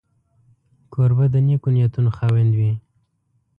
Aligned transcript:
کوربه 0.93 1.25
د 1.33 1.35
نېکو 1.47 1.69
نیتونو 1.75 2.09
خاوند 2.17 2.51
وي. 2.59 2.71